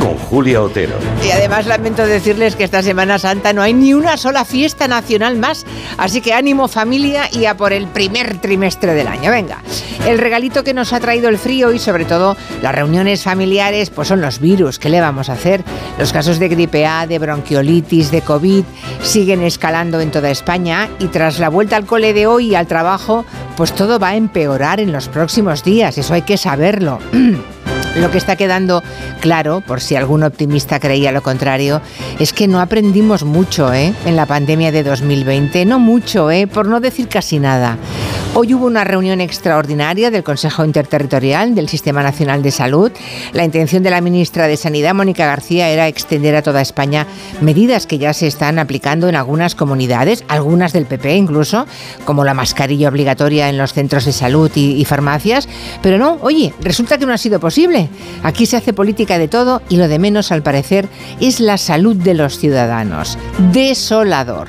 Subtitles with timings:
[0.00, 0.94] con Julia Otero.
[1.24, 5.36] Y además lamento decirles que esta Semana Santa no hay ni una sola fiesta nacional
[5.36, 5.64] más,
[5.98, 9.30] así que ánimo familia y a por el primer trimestre del año.
[9.30, 9.62] Venga,
[10.06, 14.08] el regalito que nos ha traído el frío y sobre todo las reuniones familiares, pues
[14.08, 14.78] son los virus.
[14.78, 15.62] ¿Qué le vamos a hacer?
[15.98, 18.64] Los casos de gripe A, de bronquiolitis, de COVID
[19.02, 22.66] siguen escalando en toda España y tras la vuelta al cole de hoy y al
[22.66, 23.24] trabajo,
[23.56, 25.98] pues todo va a empeorar en los próximos días.
[25.98, 26.98] Eso hay que saberlo.
[27.96, 28.82] Lo que está quedando
[29.20, 31.82] claro, por si algún optimista creía lo contrario,
[32.18, 33.92] es que no aprendimos mucho ¿eh?
[34.06, 35.64] en la pandemia de 2020.
[35.66, 36.46] No mucho, ¿eh?
[36.46, 37.78] por no decir casi nada.
[38.32, 42.92] Hoy hubo una reunión extraordinaria del Consejo Interterritorial del Sistema Nacional de Salud.
[43.32, 47.08] La intención de la ministra de Sanidad, Mónica García, era extender a toda España
[47.40, 51.66] medidas que ya se están aplicando en algunas comunidades, algunas del PP incluso,
[52.04, 55.48] como la mascarilla obligatoria en los centros de salud y, y farmacias.
[55.82, 57.88] Pero no, oye, resulta que no ha sido posible.
[58.22, 60.88] Aquí se hace política de todo y lo de menos, al parecer,
[61.20, 63.18] es la salud de los ciudadanos.
[63.52, 64.46] Desolador.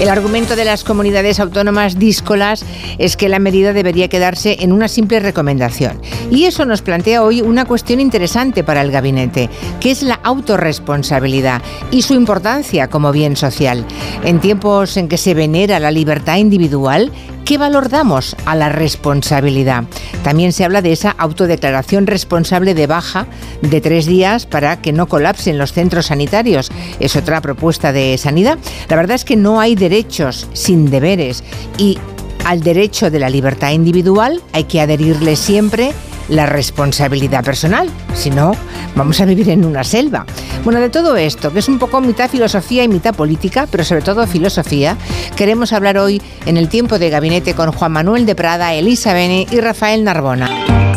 [0.00, 2.64] El argumento de las comunidades autónomas díscolas
[2.96, 6.00] es que la medida debería quedarse en una simple recomendación.
[6.30, 11.60] Y eso nos plantea hoy una cuestión interesante para el gabinete, que es la autorresponsabilidad
[11.90, 13.84] y su importancia como bien social.
[14.24, 17.12] En tiempos en que se venera la libertad individual,
[17.44, 19.84] ¿qué valor damos a la responsabilidad?
[20.22, 23.26] También se habla de esa autodeclaración responsable de baja
[23.62, 26.70] de tres días para que no colapsen los centros sanitarios.
[27.00, 28.58] Es otra propuesta de sanidad.
[28.88, 31.44] La verdad es que no hay derechos sin deberes
[31.78, 31.98] y
[32.44, 35.92] al derecho de la libertad individual hay que adherirle siempre
[36.28, 37.90] la responsabilidad personal.
[38.14, 38.52] Si no,
[38.94, 40.24] vamos a vivir en una selva.
[40.62, 44.02] Bueno, de todo esto, que es un poco mitad filosofía y mitad política, pero sobre
[44.02, 44.98] todo filosofía,
[45.34, 49.46] queremos hablar hoy en el tiempo de gabinete con Juan Manuel de Prada, Elisa Bene
[49.50, 50.89] y Rafael Narbona.